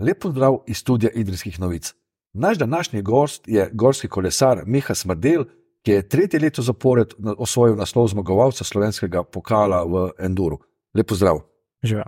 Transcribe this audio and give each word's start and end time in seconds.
Lep 0.00 0.18
pozdrav 0.22 0.58
iz 0.66 0.76
studia 0.76 1.10
Idrijskih 1.14 1.60
novic. 1.60 1.94
Naš 2.32 2.58
današnji 2.58 3.02
gost 3.02 3.48
je 3.48 3.70
gorski 3.72 4.08
kolesar 4.08 4.62
Miha 4.66 4.94
Smrdel, 4.94 5.44
ki 5.82 5.90
je 5.90 6.08
tretje 6.08 6.40
leto 6.40 6.62
zapored 6.62 7.14
osvojil 7.38 7.76
naslov 7.76 8.08
zmagovalca 8.08 8.64
slovenskega 8.64 9.22
pokala 9.22 9.84
v 9.84 10.10
Enduru. 10.18 10.58
Lep 10.94 11.08
pozdrav. 11.08 11.40
Živijo. 11.82 12.04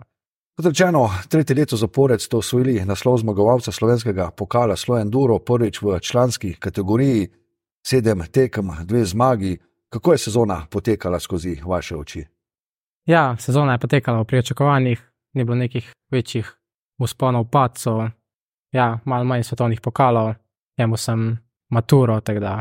Kot 0.57 0.67
rečeno, 0.67 1.11
tretje 1.29 1.57
leto 1.57 1.77
zapored 1.77 2.21
ste 2.21 2.37
osvojili 2.37 2.85
naslov 2.85 3.19
zmagovalca 3.19 3.73
slovenskega 3.73 4.31
pokala 4.31 4.77
Slo 4.77 4.99
Enduro, 4.99 5.39
prvič 5.39 5.83
v 5.83 5.99
članski 6.01 6.55
kategoriji, 6.55 7.29
sedem 7.87 8.23
tekem, 8.33 8.71
dve 8.85 9.05
zmagi. 9.05 9.59
Kako 9.89 10.13
je 10.13 10.19
sezona 10.19 10.67
potekala 10.71 11.21
skozi 11.21 11.61
vaše 11.65 11.97
oči? 11.97 12.25
Ja, 13.07 13.37
sezona 13.39 13.73
je 13.73 13.79
potekala 13.79 14.21
v 14.21 14.25
pričakovanjih, 14.25 15.11
ni 15.33 15.45
bilo 15.45 15.57
nekih 15.57 15.93
večjih 16.11 16.62
usponov, 17.03 17.49
pacov, 17.51 18.07
ja, 18.73 18.99
malo 19.05 19.25
manj 19.25 19.45
svetovnih 19.49 19.81
pokalov, 19.81 20.35
imel 20.79 20.97
sem 20.97 21.31
maturo, 21.71 22.21
tako 22.21 22.41
da 22.41 22.59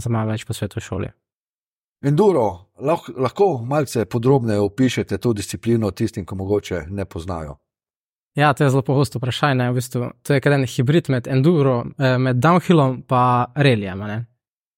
sem 0.00 0.12
malo 0.12 0.32
več 0.32 0.46
po 0.46 0.54
svetu 0.54 0.80
šoli. 0.80 1.10
Enduro, 2.04 2.70
lahko, 2.84 3.12
lahko 3.16 3.46
malce 3.64 4.04
podrobneje 4.04 4.60
opišete 4.60 5.18
to 5.18 5.32
disciplino 5.32 5.90
tistim, 5.90 6.26
ki 6.26 6.36
mogoče 6.36 6.86
ne 6.90 7.04
poznajo. 7.04 7.56
Ja, 8.34 8.52
to 8.52 8.64
je 8.64 8.70
zelo 8.70 8.82
pogosto 8.82 9.18
vprašanje. 9.18 9.70
V 9.70 9.74
bistvu, 9.74 10.10
to 10.22 10.34
je 10.34 10.40
en 10.44 10.66
hibrid 10.66 11.08
med 11.08 11.26
enduro, 11.26 11.84
eh, 11.98 12.18
med 12.18 12.36
downhillom 12.36 12.94
in 12.94 13.62
relijem. 13.62 14.26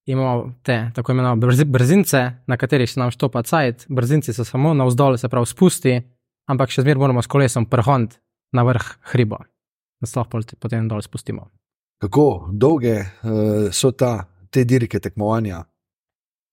Imamo 0.07 0.53
te 0.63 0.91
tako 0.95 1.13
imenovane 1.13 1.65
brzince, 1.65 2.31
na 2.47 2.57
katerih 2.57 2.91
se 2.91 3.01
nam 3.01 3.11
štopa 3.11 3.43
cajt, 3.43 3.87
brzinci 3.89 4.33
so 4.33 4.45
samo 4.45 4.75
na 4.75 4.85
vzdolj, 4.85 5.19
se 5.19 5.29
pravi 5.29 5.47
spusti, 5.47 6.03
ampak 6.47 6.71
še 6.71 6.83
zmeraj 6.83 6.99
moramo 6.99 7.23
s 7.23 7.27
kolesom 7.27 7.67
prhond 7.67 8.15
na 8.53 8.63
vrh 8.63 8.87
hriba, 9.13 9.39
da 10.01 10.07
se 10.07 10.19
lahko 10.19 10.41
potem 10.61 10.89
dol 10.89 11.03
spustimo. 11.03 11.51
Kako 12.03 12.49
dolge 12.53 12.99
uh, 13.01 13.73
so 13.73 13.93
ta, 13.93 14.27
te 14.51 14.65
dirke 14.65 15.01
tekmovanja? 15.01 15.65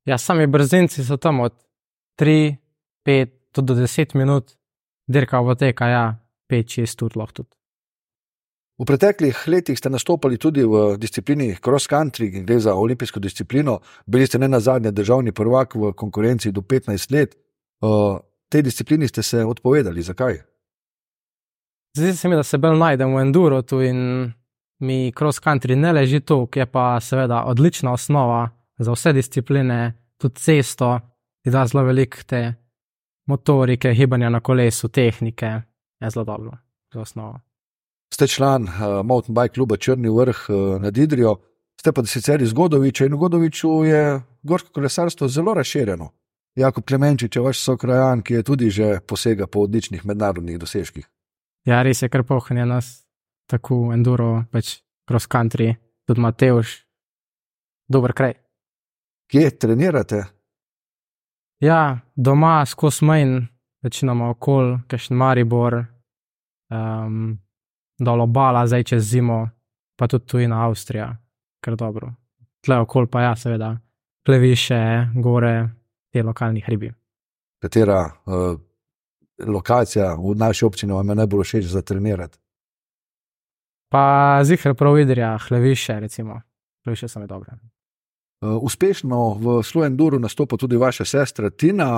Ja, 0.06 0.18
sami 0.18 0.48
brzinci 0.48 1.04
so 1.04 1.18
tam 1.18 1.40
od 1.44 1.54
3, 2.20 2.56
5 3.06 3.62
do 3.62 3.76
10 3.76 4.16
minut, 4.16 4.56
dirka 5.08 5.42
v 5.42 5.56
teka, 5.56 5.88
ja, 5.88 6.06
5-6 6.52 7.06
ur 7.06 7.18
lahko 7.20 7.44
tudi. 7.44 7.56
V 8.74 8.88
preteklih 8.90 9.38
letih 9.48 9.78
ste 9.78 9.90
nastopali 9.94 10.40
tudi 10.42 10.64
v 10.66 10.98
disciplini 10.98 11.54
cross 11.62 11.86
country, 11.88 12.32
gre 12.44 12.58
za 12.60 12.74
olimpijsko 12.74 13.20
disciplino. 13.20 13.80
Bili 14.06 14.28
ste 14.28 14.40
ne 14.42 14.48
na 14.50 14.60
zadnje 14.60 14.92
državni 14.92 15.32
prvak 15.32 15.76
v 15.76 15.94
konkurenci 15.94 16.52
do 16.52 16.62
15 16.62 17.14
let. 17.14 17.38
Uh, 17.82 18.18
tej 18.50 18.62
disciplini 18.64 19.08
ste 19.08 19.24
se 19.24 19.46
odpovedali. 19.46 20.02
Zakaj? 20.02 20.42
Zdi 21.98 22.14
se 22.14 22.30
mi, 22.30 22.36
da 22.36 22.44
se 22.44 22.58
bolj 22.58 22.78
najdem 22.78 23.14
v 23.16 23.22
enduro 23.22 23.62
tu 23.62 23.82
in 23.82 24.32
mi 24.80 25.12
cross 25.18 25.42
country 25.42 25.76
ne 25.76 25.92
leži 25.94 26.20
tu, 26.20 26.48
ki 26.48 26.60
je 26.60 26.66
pa 26.66 27.00
seveda 27.02 27.44
odlična 27.46 27.94
osnova 27.94 28.50
za 28.80 28.92
vse 28.92 29.14
discipline, 29.14 29.94
tudi 30.18 30.42
cesto, 30.42 31.00
ki 31.44 31.54
da 31.54 31.68
zelo 31.68 31.84
velike 31.84 32.24
te 32.26 32.42
motorike, 33.30 33.94
gibanja 33.94 34.30
na 34.30 34.40
kolesu, 34.40 34.90
tehnike, 34.90 35.52
je 36.02 36.10
zelo 36.10 36.26
dobro 36.26 36.58
za 36.94 37.02
osnovo. 37.02 37.40
Ste 38.14 38.28
član 38.28 38.64
uh, 38.64 39.06
Mountain 39.06 39.36
Bike 39.36 39.54
kluba 39.54 39.78
Črni 39.78 40.10
vrh 40.10 40.46
uh, 40.50 40.82
nad 40.82 40.98
Idrijo, 40.98 41.36
ste 41.80 41.92
pa 41.92 42.06
sicer 42.06 42.42
iz 42.42 42.54
Godoviča 42.54 43.06
in 43.06 43.14
v 43.14 43.18
Godoviču 43.18 43.84
je 43.86 44.22
gorsko 44.44 44.70
kolesarstvo 44.74 45.28
zelo 45.28 45.54
razširjeno. 45.54 46.10
Jako 46.56 46.82
Klemenčič 46.82 47.36
je 47.36 47.42
vaš 47.42 47.60
sokrajan, 47.60 48.22
ki 48.22 48.34
je 48.34 48.44
tudi 48.44 48.70
že 48.70 49.00
posega 49.08 49.48
po 49.48 49.60
odličnih 49.60 50.06
mednarodnih 50.06 50.60
dosežkih. 50.60 51.10
Ja, 51.66 51.82
res 51.84 52.02
je, 52.04 52.10
kar 52.12 52.26
pohne 52.28 52.66
nas, 52.68 53.06
tako 53.48 53.94
enduro, 53.96 54.44
pač 54.52 54.82
cross 55.08 55.30
country, 55.32 55.72
tudi 56.08 56.24
Mateoš, 56.24 56.74
dober 57.88 58.14
kraj. 58.14 58.36
Kje 59.32 59.52
trenirate? 59.58 60.24
Ja, 61.64 62.00
doma, 62.16 62.66
skozi 62.68 63.06
manj, 63.08 63.38
večinoma 63.84 64.30
okol, 64.34 64.76
kajšen 64.92 65.18
Maribor, 65.18 65.80
um, 66.74 67.38
dol 68.00 68.26
obala, 68.26 68.66
zdaj 68.68 68.84
čez 68.92 69.08
zimo, 69.14 69.40
pa 69.96 70.08
tudi 70.12 70.28
tu 70.28 70.44
in 70.44 70.52
Avstrija, 70.52 71.08
kar 71.64 71.80
dobro. 71.80 72.12
Tle 72.64 72.82
okol 72.84 73.08
pa 73.08 73.24
ja, 73.30 73.32
seveda, 73.40 73.72
pleviše, 74.28 74.82
gore, 75.16 75.56
te 76.12 76.24
lokalni 76.24 76.64
hribi. 76.64 76.92
Katera 77.64 78.04
uh, 78.04 78.60
lokacija 79.48 80.14
v 80.16 80.36
naši 80.36 80.66
občini 80.66 80.94
vam 80.94 81.10
je 81.10 81.16
najbolj 81.16 81.44
všeč 81.44 81.66
za 81.66 81.82
trenirati? 81.82 82.38
Pa 83.94 84.40
zihar 84.44 84.74
prav 84.74 84.94
vidrja, 84.94 85.38
hleviše, 85.38 86.00
recimo, 86.00 86.42
hleviše 86.86 87.08
so 87.08 87.20
mi 87.20 87.28
dobre. 87.28 87.52
Uh, 88.42 88.58
uspešno 88.64 89.38
v 89.40 89.64
Slovendu 89.64 90.20
nastopa 90.20 90.58
tudi 90.58 90.78
vaša 90.78 91.06
sestra 91.06 91.50
Tina, 91.50 91.90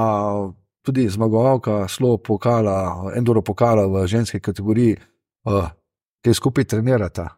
tudi 0.86 1.10
zmagovalka 1.10 1.88
Slovo 1.88 2.18
pokala, 2.18 3.12
Enduro 3.16 3.42
pokala 3.42 3.88
v 3.88 4.08
ženski 4.08 4.40
kategoriji, 4.40 4.98
uh, 5.46 5.70
ki 6.22 6.34
skupaj 6.34 6.64
trenirata. 6.64 7.30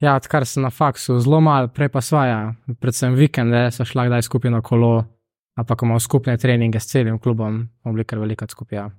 Ja, 0.00 0.16
odkar 0.16 0.46
sem 0.48 0.64
na 0.64 0.70
faksu, 0.70 1.18
zelo 1.20 1.40
malo, 1.40 1.68
prej 1.68 1.88
pa 1.88 2.00
svaja, 2.00 2.54
predvsem 2.80 3.14
vikende, 3.14 3.68
so 3.70 3.84
šla 3.84 4.08
kdaj 4.08 4.22
skupaj 4.24 4.50
na 4.50 4.62
kolo, 4.64 5.04
ampak 5.60 5.82
imamo 5.82 6.00
skupne 6.00 6.36
treninge 6.40 6.80
s 6.80 6.88
celim 6.88 7.18
klubom, 7.18 7.68
bomo 7.84 7.94
bili 7.94 8.04
kar 8.04 8.18
velika 8.18 8.48
skupina. 8.48 8.90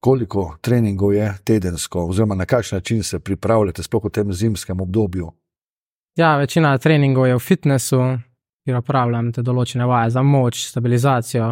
Koliko 0.00 0.56
treningov 0.60 1.12
je 1.14 1.34
tedensko, 1.44 2.06
oziroma 2.06 2.34
na 2.34 2.46
kakšen 2.46 2.76
način 2.76 3.02
se 3.02 3.18
pripravljate, 3.18 3.82
sploh 3.82 4.04
v 4.04 4.10
tem 4.10 4.32
zimskem 4.32 4.80
obdobju? 4.80 5.30
Ja, 6.16 6.36
večina 6.36 6.78
treningov 6.78 7.26
je 7.26 7.34
v 7.34 7.38
fitnessu, 7.38 8.00
kjer 8.64 8.78
upravljam 8.78 9.32
te 9.32 9.42
določene 9.42 9.86
vaje 9.86 10.10
za 10.10 10.22
moč, 10.22 10.62
stabilizacijo, 10.70 11.48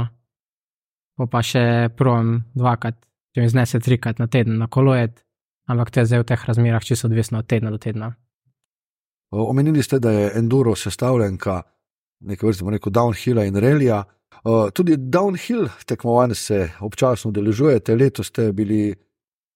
pa 1.31 1.43
še 1.43 1.89
provam 1.97 2.45
dvakrat, 2.55 2.99
če 3.35 3.43
mi 3.43 3.51
znese 3.51 3.81
trikrat 3.81 4.19
na 4.23 4.27
teden 4.27 4.59
na 4.59 4.67
kolojet, 4.67 5.25
ampak 5.67 5.91
to 5.91 6.03
je 6.03 6.11
zdaj 6.13 6.23
v 6.23 6.29
teh 6.31 6.47
razmerah 6.49 6.85
čisto 6.85 7.11
odvisno 7.11 7.43
od 7.43 7.49
tedna 7.51 7.71
do 7.71 7.79
tedna. 7.79 8.13
Omenili 9.31 9.83
ste, 9.83 9.99
da 9.99 10.11
je 10.11 10.31
enduro 10.39 10.75
sestavljenka 10.77 11.63
nekaj 12.21 12.47
vrste, 12.47 12.71
rekel, 12.71 12.93
downhilla 12.93 13.47
in 13.47 13.57
relija. 13.57 14.05
Uh, 14.47 14.71
tudi 14.71 14.97
downhill 14.97 15.69
tekmovanj 15.87 16.35
se 16.35 16.71
občasno 16.81 17.29
udeležujete. 17.29 17.95
Letos 17.95 18.27
ste 18.27 18.53
bili, 18.53 18.95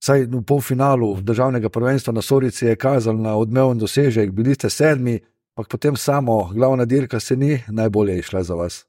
saj 0.03 0.25
v 0.27 0.43
polfinalu 0.43 1.21
državnega 1.21 1.69
prvenstva 1.69 2.13
na 2.13 2.23
Sorici 2.23 2.67
je 2.67 2.77
kazal 2.77 3.15
na 3.15 3.37
odmeven 3.37 3.79
dosežek, 3.79 4.33
bili 4.33 4.55
ste 4.55 4.71
sedmi, 4.71 5.21
pa 5.55 5.63
potem 5.63 5.97
samo 5.97 6.51
glavna 6.55 6.85
dirka 6.85 7.21
se 7.21 7.37
ni 7.37 7.61
najbolje 7.69 8.19
išla 8.19 8.43
za 8.43 8.55
vas. 8.55 8.87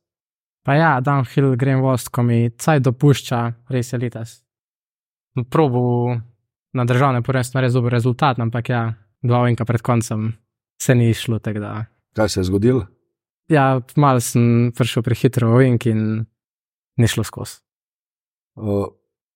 Pa 0.66 0.74
ja, 0.74 1.02
downhill 1.02 1.56
grem 1.56 1.82
vost, 1.82 2.10
ko 2.10 2.24
mi 2.24 2.50
caj 2.50 2.80
dopušča, 2.80 3.52
res 3.70 3.94
je 3.94 4.00
letos. 4.00 4.42
Probu 5.50 6.18
na 6.74 6.86
državnem 6.86 7.24
prvenstvu 7.24 7.62
res 7.62 7.74
dober 7.74 7.94
rezultat, 7.94 8.40
ampak 8.40 8.70
ja, 8.70 8.94
dva 9.22 9.44
vinka 9.46 9.66
pred 9.66 9.82
koncem 9.82 10.34
se 10.82 10.96
ni 10.96 11.10
išlo. 11.10 11.40
Kaj 12.14 12.30
se 12.30 12.40
je 12.40 12.44
zgodilo? 12.44 12.88
Ja, 13.52 13.82
malo 14.00 14.24
sem 14.24 14.72
prišel 14.72 15.04
prehitro 15.04 15.52
v 15.58 15.68
Ink 15.68 15.86
in 15.92 16.24
ni 16.98 17.08
šlo 17.08 17.24
skozi. 17.28 17.60
Uh, 18.56 18.88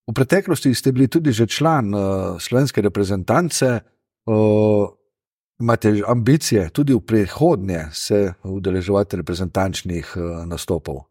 v 0.08 0.14
preteklosti 0.16 0.72
ste 0.72 0.96
bili 0.96 1.12
tudi 1.12 1.36
že 1.36 1.48
član 1.48 1.92
uh, 1.92 2.02
slovenske 2.40 2.82
reprezentance. 2.82 3.84
Uh, 4.26 4.88
imate 5.60 6.00
ambicije 6.08 6.70
tudi 6.70 6.94
v 6.94 7.04
prihodnje 7.04 7.92
se 7.92 8.34
udeleževati 8.44 9.20
reprezentančnih 9.20 10.16
uh, 10.16 10.48
nastopov? 10.48 11.04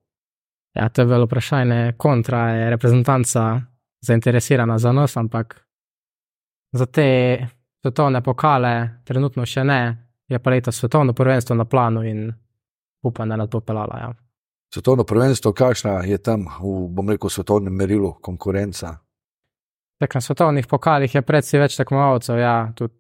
Ja, 0.75 0.89
to 0.89 1.03
je 1.03 1.07
bilo 1.07 1.29
vprašanje. 1.29 1.93
Kontra 1.97 2.51
je 2.51 2.71
reprezentanca 2.71 3.61
zainteresirana 4.01 4.79
za 4.79 4.93
nas, 4.93 5.17
ampak 5.17 5.61
za 6.73 6.87
te 6.87 7.39
svetovne 7.83 8.23
pokale 8.23 9.05
trenutno 9.05 9.47
še 9.47 9.65
ne. 9.65 9.83
Je 10.29 10.39
pa 10.41 10.51
letos 10.51 10.81
svetovno 10.81 11.13
prvenstvo 11.13 11.55
na 11.57 11.65
planu 11.65 12.03
in 12.03 12.33
upam, 13.05 13.29
da 13.29 13.37
nas 13.37 13.49
bo 13.49 13.61
pelala. 13.61 13.99
Ja. 14.01 14.13
Svetovno 14.75 15.05
prvenstvo, 15.05 15.53
kakšna 15.53 16.03
je 16.09 16.19
tam 16.19 16.49
v, 16.61 16.89
bom 16.91 17.11
rekel, 17.11 17.31
svetovnem 17.31 17.75
merilu 17.75 18.15
konkurenca? 18.21 18.97
Tak, 20.03 20.15
na 20.15 20.21
svetovnih 20.21 20.67
pokalih 20.67 21.15
je 21.15 21.23
predvsej 21.23 21.61
več 21.61 21.77
tekmovalcev, 21.79 22.41
ja, 22.43 22.57
tudi 22.75 22.95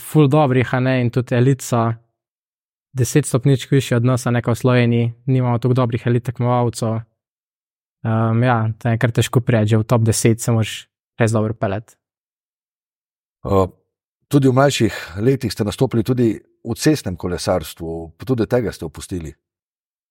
ful 0.00 0.28
dobrih, 0.28 0.74
a 0.74 0.80
ne 0.80 1.00
in 1.00 1.10
tudi 1.10 1.34
elica. 1.34 1.94
Deset 2.92 3.26
stopničk 3.26 3.70
više 3.70 3.96
od 3.96 4.04
nas, 4.04 4.24
nekaj 4.24 4.52
v 4.52 4.58
Sloveniji, 4.58 5.12
nimamo 5.26 5.58
tako 5.58 5.74
dobrih 5.74 6.06
elit 6.06 6.24
tekmovalcev. 6.24 6.88
Um, 6.90 8.42
ja, 8.42 8.72
to 8.78 8.88
je 8.88 8.98
kar 8.98 9.10
težko 9.10 9.40
preči, 9.40 9.76
v 9.76 9.84
top 9.84 10.02
10 10.02 10.38
se 10.38 10.52
moraš 10.52 10.88
res 11.18 11.32
dobro 11.32 11.54
peleti. 11.54 11.94
Uh, 13.44 13.68
tudi 14.28 14.48
v 14.48 14.52
mlajših 14.52 15.16
letih 15.20 15.52
ste 15.52 15.64
nastopili 15.64 16.02
tudi 16.02 16.40
v 16.64 16.74
cestnem 16.76 17.16
kolesarstvu, 17.16 18.12
pa 18.18 18.26
tudi 18.28 18.46
tega 18.46 18.72
ste 18.72 18.84
opustili. 18.84 19.32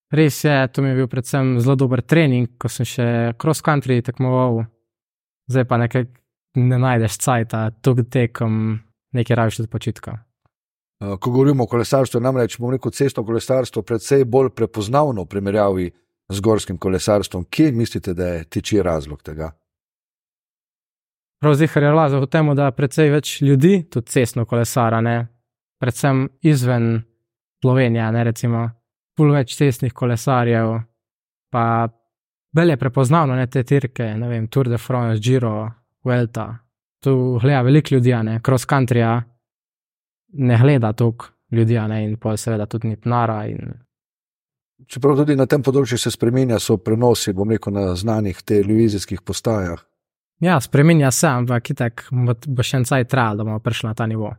Res 0.10 0.44
je, 0.44 0.56
to 0.74 0.82
mi 0.82 0.90
je 0.90 0.96
bil 0.96 1.08
predvsem 1.08 1.60
zelo 1.62 1.76
dober 1.78 2.02
trening, 2.02 2.50
ko 2.58 2.70
sem 2.72 2.88
še 2.88 3.06
cross 3.38 3.62
country 3.62 4.02
tekmoval, 4.02 4.64
zdaj 5.50 5.68
pa 5.70 5.78
nekaj 5.78 6.08
ne 6.58 6.80
najdeš 6.82 7.20
cajta, 7.22 7.70
tukaj 7.86 8.10
tekom 8.10 8.80
nekaj 9.14 9.38
raviš 9.38 9.62
tudi 9.62 9.70
počitka. 9.70 10.18
Ko 11.00 11.32
govorimo 11.32 11.64
o 11.64 11.70
kolesarstvu, 11.70 12.20
namreč 12.20 12.58
bomo 12.60 12.74
rekel 12.74 12.92
cestno 12.92 13.24
kolesarstvo 13.24 13.86
predvsej 13.88 14.26
bolj 14.26 14.50
prepoznavno 14.58 15.24
v 15.24 15.32
primerjavi 15.32 15.88
z 16.30 16.42
gorskim 16.42 16.78
kolesarstvom. 16.78 17.46
Kje 17.50 17.72
mislite, 17.72 18.14
da 18.14 18.34
je 18.34 18.44
tiči 18.44 18.82
razlog 18.84 19.22
tega? 19.24 19.54
Prav 21.40 21.54
zihar 21.56 21.84
je 21.84 21.92
razlog 21.92 22.26
v 22.26 22.28
tem, 22.28 22.56
da 22.56 22.66
je 22.66 22.76
precej 22.76 23.10
več 23.14 23.42
ljudi 23.42 23.84
tudi 23.90 24.12
cestno 24.12 24.46
kolesara, 24.46 25.00
ne? 25.02 25.28
Predvsem 25.80 26.28
izven 26.42 27.02
Slovenije, 27.62 28.12
ne 28.12 28.24
recimo, 28.24 28.70
pul 29.18 29.34
več 29.36 29.58
cestnih 29.58 29.94
kolesarjev, 29.94 30.78
pa 31.52 31.64
bolje 32.56 32.78
prepoznavno 32.78 33.36
ne 33.36 33.48
te 33.48 33.64
tirke, 33.64 34.14
ne 34.16 34.30
vem, 34.30 34.48
Tour 34.48 34.70
de 34.70 34.78
France, 34.78 35.22
Giro, 35.24 35.70
Vuelta. 36.04 36.48
Tu 37.04 37.12
gleda 37.42 37.62
veliko 37.62 37.96
ljudi, 37.96 38.14
ne, 38.24 38.40
cross 38.46 38.68
country, 38.68 39.04
ne 40.34 40.58
gleda 40.62 40.94
toliko 40.94 41.26
ljudi, 41.52 41.80
ne, 41.88 42.04
in 42.06 42.18
pa 42.18 42.38
seveda 42.38 42.66
tudi 42.66 42.88
ni 42.88 42.96
pnara. 42.96 43.46
In... 43.48 43.72
Čeprav 44.88 45.22
tudi 45.22 45.36
na 45.36 45.48
tem 45.48 45.64
področju 45.64 46.00
se 46.00 46.12
spremenja, 46.12 46.60
so 46.60 46.78
prenosi, 46.78 47.34
bom 47.36 47.52
rekel, 47.52 47.76
na 47.76 47.96
znanih 47.96 48.42
televizijskih 48.44 49.24
postajah. 49.26 49.84
Ja, 50.40 50.60
spremenja 50.64 51.12
se, 51.12 51.28
ampak 51.28 51.74
itak 51.74 52.06
bo 52.12 52.64
še 52.64 52.80
en 52.80 52.86
cajt 52.88 53.10
trajal, 53.12 53.42
da 53.42 53.48
bomo 53.48 53.60
prišli 53.64 53.90
na 53.90 53.96
ta 53.96 54.08
nivo. 54.08 54.32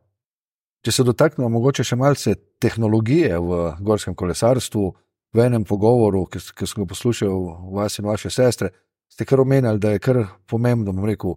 Če 0.85 0.93
se 0.93 1.05
dotaknemo 1.05 1.49
mogoče 1.53 1.85
še 1.85 1.97
malce 2.01 2.35
tehnologije 2.61 3.37
v 3.39 3.61
gorskem 3.85 4.15
kolesarstvu, 4.17 4.85
v 5.35 5.45
enem 5.45 5.65
pogovoru, 5.65 6.25
ki, 6.27 6.41
sem 6.41 6.83
ga 6.83 6.89
poslušal, 6.89 7.45
vas 7.77 7.99
in 8.01 8.09
vaše 8.09 8.31
sestre, 8.33 8.71
ste 9.11 9.27
kar 9.29 9.43
omenjali, 9.43 9.79
da 9.79 9.93
je 9.95 10.03
kar 10.03 10.23
pomembno, 10.49 10.95
bom 10.97 11.07
rekel, 11.07 11.37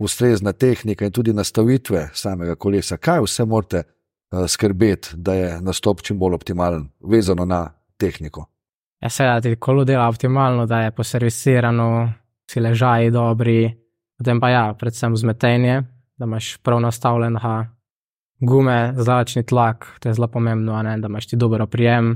ustrezna 0.00 0.52
tehnika 0.52 1.04
in 1.04 1.12
tudi 1.12 1.32
nastavitve 1.36 2.08
samega 2.16 2.56
kolesa. 2.56 2.96
Kaj 2.96 3.22
vse 3.26 3.44
morate 3.44 3.82
uh, 3.84 4.46
skrbeti, 4.48 5.16
da 5.16 5.34
je 5.36 5.50
nastop 5.62 6.02
čim 6.02 6.18
bolj 6.18 6.38
optimalen, 6.40 6.88
vezano 7.00 7.44
na 7.44 7.66
tehniko? 8.00 8.46
Ja, 9.00 9.08
seveda, 9.08 9.40
ti 9.44 9.56
kolo 9.56 9.84
dela 9.84 10.08
optimalno, 10.08 10.66
da 10.66 10.82
je 10.86 10.94
poservisirano, 10.96 12.12
si 12.50 12.60
ležaji 12.60 13.12
dobri, 13.14 13.70
potem 14.18 14.40
pa 14.40 14.50
ja, 14.50 14.64
predvsem 14.78 15.16
zmetenje, 15.16 15.82
da 16.18 16.28
imaš 16.28 16.56
prav 16.64 16.80
nastavljen 16.80 17.36
gume, 18.40 18.94
zračni 18.96 19.42
tlak, 19.46 19.86
to 20.00 20.08
je 20.08 20.14
zelo 20.14 20.28
pomembno, 20.28 20.82
ne, 20.82 20.98
da 20.98 21.08
imaš 21.08 21.26
ti 21.26 21.36
dober 21.36 21.62
oprijem, 21.62 22.14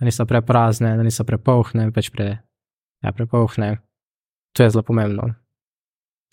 da 0.00 0.04
niso 0.04 0.26
preprazne, 0.26 0.96
da 0.96 1.02
niso 1.02 1.24
prepolhne, 1.24 1.90
več 1.96 2.10
pre, 2.10 2.28
ja, 3.04 3.12
prepolhne. 3.12 3.76
To 4.56 4.64
je 4.64 4.70
zelo 4.70 4.82
pomembno. 4.82 5.34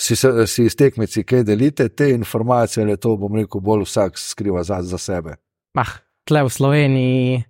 Si, 0.01 0.15
si 0.15 0.65
iz 0.65 0.75
tekmici, 0.75 1.23
kaj 1.23 1.43
delite 1.43 1.89
te 1.89 2.09
informacije, 2.11 2.83
ali 2.83 2.97
to 2.97 3.17
bom 3.17 3.35
rekel, 3.35 3.61
bolj 3.61 3.85
vsak 3.85 4.17
skriva 4.17 4.63
za, 4.63 4.81
za 4.81 4.97
sebe? 4.97 5.35
Ah, 5.77 5.99
tle 6.25 6.43
v 6.47 6.49
Sloveniji 6.49 7.43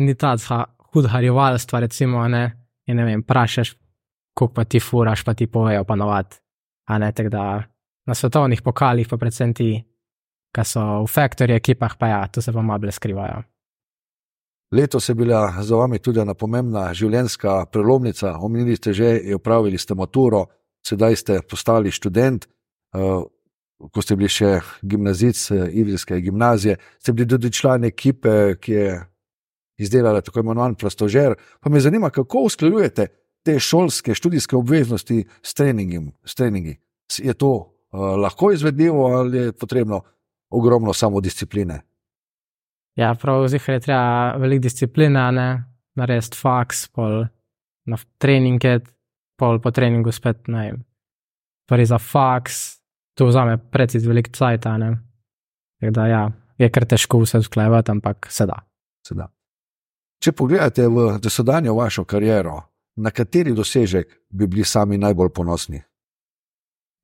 ni 0.00 0.14
ta 0.14 0.34
hudha 0.92 1.20
rivalstva, 1.20 1.80
recimo, 1.86 2.26
ne, 2.28 2.44
in 2.86 2.98
ne 2.98 3.06
vem, 3.06 3.22
prašaš, 3.22 3.74
koliko 4.34 4.54
pa 4.54 4.64
ti 4.64 4.80
furaš, 4.80 5.24
pa 5.24 5.34
ti 5.34 5.46
povejo, 5.46 5.84
pa 5.84 5.96
navad. 5.96 6.36
A 6.90 6.98
ne, 6.98 7.12
tako 7.12 7.30
da 7.32 7.44
na 8.06 8.14
svetovnih 8.14 8.62
pokalih, 8.62 9.08
pa 9.08 9.16
predvsem 9.16 9.54
ti 9.54 9.70
ki 10.54 10.64
so 10.66 10.82
v 11.04 11.08
faktorju 11.10 11.56
ekipah, 11.56 11.96
pa 11.98 12.08
ja, 12.08 12.20
to 12.28 12.42
se 12.42 12.52
vam 12.52 12.66
malo 12.66 12.90
skrivajo. 12.90 13.42
Letos 14.72 15.08
je 15.08 15.14
bila 15.14 15.62
za 15.62 15.76
vami 15.76 15.98
tudi 15.98 16.20
ena 16.20 16.34
pomembna 16.34 16.92
življenjska 16.94 17.66
prelomnica. 17.72 18.36
Omenili 18.38 18.76
ste 18.76 18.92
že, 18.94 19.34
upravili 19.34 19.78
ste 19.78 19.94
maturo, 19.98 20.46
sedaj 20.86 21.16
ste 21.16 21.40
postali 21.42 21.90
študent. 21.90 22.46
Uh, 22.94 23.24
ko 23.90 24.02
ste 24.02 24.14
bili 24.14 24.28
še 24.30 24.60
gimnazic 24.82 25.40
uh, 25.50 25.66
Ivrijske 25.74 26.20
gimnazije, 26.20 26.76
ste 27.02 27.12
bili 27.12 27.28
tudi 27.28 27.50
član 27.50 27.84
ekipe, 27.84 28.54
ki 28.62 28.72
je 28.72 28.92
izdelala 29.80 30.20
tako 30.20 30.44
imenovan 30.44 30.74
plastožer. 30.78 31.34
Pa 31.60 31.70
me 31.70 31.80
zanima, 31.80 32.10
kako 32.10 32.46
usklajujete 32.46 33.08
te 33.42 33.58
šolske 33.58 34.14
študijske 34.14 34.56
obveznosti 34.56 35.24
s 35.42 35.54
treningi. 35.54 36.76
Je 37.18 37.34
to 37.34 37.52
uh, 37.56 38.14
lahko 38.22 38.52
izvedljivo 38.52 39.06
ali 39.18 39.38
je 39.38 39.52
potrebno 39.52 40.02
ogromno 40.50 40.92
samodiscipline. 40.92 41.80
Ja, 42.98 43.14
prav 43.14 43.46
zihar 43.48 43.74
je 43.74 43.80
treba 43.80 44.36
veliko 44.38 44.62
discipline, 44.62 45.32
ne 45.32 45.48
narediti 45.96 46.38
faks, 46.38 46.88
pol 46.94 47.24
na 47.90 47.98
treninge, 48.18 48.80
pol 49.38 49.60
po 49.62 49.72
treningu 49.74 50.12
spet 50.12 50.48
ne. 50.48 50.72
Torej 51.68 51.90
za 51.92 51.98
faks, 51.98 52.80
to 53.14 53.28
vzame 53.30 53.58
predvsej 53.58 54.08
veliko 54.08 54.32
cajta. 54.34 54.76
Tako 55.80 55.92
da 55.96 56.06
ja, 56.06 56.22
je 56.58 56.70
kar 56.70 56.86
težko 56.86 57.22
vse 57.22 57.38
usklajevati, 57.38 57.90
ampak 57.90 58.26
se 58.30 58.46
da. 58.46 58.58
Se 59.06 59.14
da. 59.14 59.30
Če 60.20 60.32
pogledate 60.36 60.88
v 60.88 61.14
dosedanjo 61.22 61.74
vašo 61.78 62.04
kariero, 62.04 62.58
na 63.00 63.10
kateri 63.10 63.54
dosežek 63.56 64.10
bi 64.28 64.46
bili 64.46 64.64
sami 64.64 64.98
najbolj 65.00 65.30
ponosni? 65.32 65.80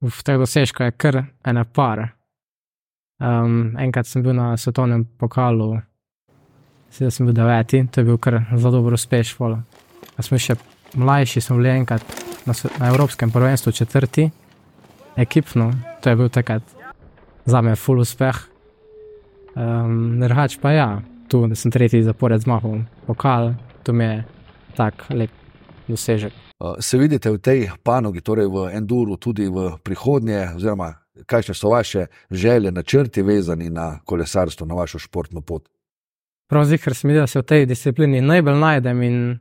V 0.04 0.22
teh 0.22 0.36
dosežkih 0.36 0.90
je 0.90 0.96
kar 1.00 1.22
ena 1.44 1.64
par. 1.64 2.04
Um, 3.16 3.76
enkrat 3.80 4.06
sem 4.06 4.22
bil 4.22 4.34
na 4.36 4.56
svetovnem 4.60 5.06
pokalu, 5.16 5.78
sedaj 6.92 7.14
sem 7.16 7.28
bil 7.28 7.36
deveti, 7.36 7.80
to 7.88 8.02
je 8.02 8.04
bil 8.04 8.18
kar 8.20 8.42
zelo 8.52 8.74
dober 8.76 8.96
uspeh. 8.98 9.24
Smo 10.20 10.40
še 10.40 10.58
mlajši, 10.96 11.40
smo 11.40 11.56
bili 11.56 11.72
enkrat 11.72 12.04
na, 12.44 12.52
na 12.76 12.90
Evropskem 12.92 13.32
prvenstvu 13.32 13.72
četrti, 13.72 14.28
ekipno, 15.16 15.70
to 16.04 16.12
je 16.12 16.16
bil 16.16 16.28
takrat 16.28 16.62
za 17.48 17.62
me 17.64 17.76
full 17.76 18.04
uspeh. 18.04 18.36
Um, 19.56 20.18
Nerhač 20.20 20.58
pa 20.60 20.74
ja, 20.76 20.88
tu 21.32 21.40
sem 21.56 21.72
tretji 21.72 22.02
zapored 22.04 22.44
zmahal 22.44 22.84
pokal, 23.06 23.54
to 23.82 23.96
mi 23.96 24.04
je 24.04 24.24
tak 24.76 25.08
lep 25.08 25.32
dosežek. 25.88 26.32
Se 26.80 26.98
vidite 26.98 27.30
v 27.30 27.40
tej 27.40 27.68
panogi, 27.84 28.20
torej 28.20 28.48
v 28.48 28.68
Enduru, 28.76 29.16
tudi 29.16 29.48
v 29.48 29.76
prihodnje, 29.80 30.56
oziroma 30.56 31.05
kakšne 31.26 31.54
so 31.54 31.70
vaše 31.70 32.06
želje, 32.30 32.72
načrti 32.72 33.22
vezani 33.22 33.70
na 33.70 34.00
kolesarstvo, 34.04 34.66
na 34.66 34.74
vašo 34.74 34.98
športno 34.98 35.40
pot? 35.40 35.68
Prav 36.48 36.64
zihar 36.64 36.94
sem 36.94 37.08
videl, 37.08 37.22
da 37.22 37.26
se 37.26 37.40
v 37.40 37.42
tej 37.42 37.66
disciplini 37.66 38.20
najbolj 38.20 38.58
najdem 38.58 39.02
in 39.02 39.38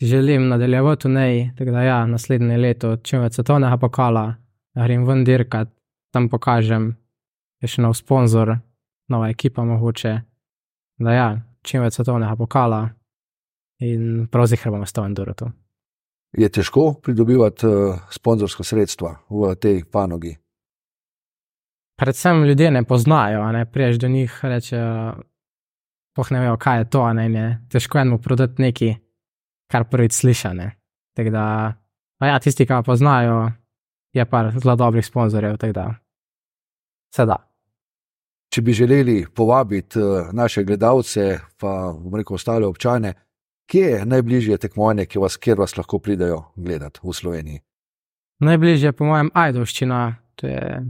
želim 0.00 0.48
nadaljevati 0.48 1.08
v 1.08 1.10
njej. 1.10 1.50
Tako 1.58 1.70
da 1.70 1.82
ja, 1.82 2.06
naslednje 2.06 2.56
leto, 2.56 2.96
čim 2.96 3.20
več 3.20 3.36
svetovnega 3.36 3.76
pokala, 3.76 4.34
grem 4.74 5.04
ven 5.06 5.24
dirkat, 5.24 5.68
tam 6.12 6.28
pokažem, 6.28 6.94
je 7.60 7.68
še 7.68 7.82
nov 7.84 7.94
sponzor, 7.98 8.56
nova 9.08 9.28
ekipa 9.28 9.64
mogoče. 9.64 10.14
Da 11.00 11.12
ja, 11.12 11.28
čim 11.62 11.84
več 11.84 11.98
svetovnega 11.98 12.36
pokala 12.36 12.86
in 13.84 14.26
prav 14.32 14.48
zihar 14.48 14.72
bom 14.72 14.84
ostal 14.84 15.08
in 15.08 15.14
durati. 15.14 15.48
Je 16.38 16.48
težko 16.48 16.94
pridobivati 17.02 17.66
uh, 17.66 18.00
sponzorska 18.10 18.64
sredstva 18.64 19.16
v 19.28 19.54
tej 19.58 19.82
panogi? 19.84 20.36
Predvsem 22.00 22.44
ljudje 22.44 22.70
ne 22.70 22.84
poznajo, 22.84 23.52
ne 23.52 23.66
priješ 23.66 23.96
do 23.96 24.08
njih, 24.08 24.38
rečejo, 24.42 25.12
poh 26.16 26.30
ne 26.30 26.40
vejo, 26.40 26.56
kaj 26.56 26.78
je 26.78 26.90
to, 26.90 27.12
ne, 27.12 27.28
ne. 27.28 27.46
težko 27.68 27.98
je 27.98 28.04
mu 28.04 28.18
prodati 28.18 28.62
nekaj, 28.62 28.94
kar 29.70 29.84
prvič 29.84 30.12
slišane. 30.12 30.70
Tako 31.16 31.30
da, 31.30 31.44
ja, 32.24 32.38
tisti, 32.38 32.66
ki 32.66 32.80
poznajo, 32.86 33.50
je 34.12 34.24
pa 34.24 34.50
zelo 34.50 34.76
dobrih 34.76 35.06
sponzorjev, 35.06 35.56
tako 35.56 35.72
da 35.72 35.94
se 37.14 37.26
da. 37.26 37.36
Če 38.50 38.62
bi 38.62 38.72
želeli 38.72 39.26
povabiti 39.34 40.00
uh, 40.00 40.32
naše 40.32 40.64
gledalce, 40.64 41.38
pa 41.60 41.92
bomo 41.98 42.16
rekel 42.16 42.34
ostale 42.34 42.66
občane, 42.66 43.12
kje 43.70 43.84
je 43.84 44.06
najbližje 44.06 44.58
tekmovanje, 44.58 45.06
vas, 45.16 45.36
kjer 45.36 45.60
vas 45.60 45.76
lahko 45.76 45.98
pridejo 45.98 46.42
gledati 46.56 47.00
v 47.02 47.12
Sloveniji? 47.12 47.60
Najbližje, 48.40 48.92
po 48.92 49.04
mojem, 49.04 49.30
Ajdovščina, 49.34 50.16
to 50.34 50.46
je, 50.46 50.82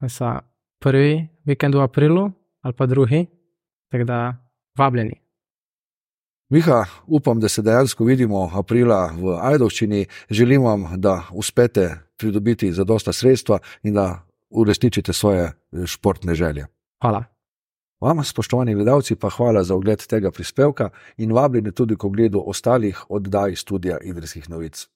mislim, 0.00 0.40
prvi 0.82 1.28
vikend 1.44 1.74
v 1.74 1.86
aprilu 1.86 2.30
ali 2.62 2.74
pa 2.78 2.86
drugi, 2.86 3.26
tako 3.90 4.04
da 4.04 4.18
vabljeni. 4.78 5.22
Miha, 6.52 6.84
upam, 7.06 7.40
da 7.40 7.48
se 7.48 7.62
dejansko 7.62 8.04
vidimo 8.04 8.50
aprila 8.54 9.06
v 9.16 9.38
Ajdovščini. 9.40 10.06
Želim 10.30 10.62
vam, 10.62 10.84
da 10.96 11.22
uspete 11.32 11.88
pridobiti 12.18 12.72
zadosta 12.72 13.12
sredstva 13.12 13.58
in 13.82 13.94
da 13.94 14.26
uresničite 14.50 15.12
svoje 15.12 15.44
eh, 15.44 15.86
športne 15.86 16.34
želje. 16.34 16.66
Hvala. 17.02 17.24
Vam, 18.00 18.24
spoštovani 18.24 18.74
gledalci, 18.74 19.16
pa 19.16 19.30
hvala 19.30 19.64
za 19.64 19.74
ogled 19.74 20.06
tega 20.06 20.30
prispevka 20.30 20.90
in 21.16 21.32
vabljeni 21.32 21.72
tudi 21.72 21.96
k 21.96 22.04
ogledu 22.04 22.42
ostalih 22.46 23.04
oddaj 23.08 23.56
studija 23.56 23.98
Idrijskih 24.02 24.50
novic. 24.50 24.88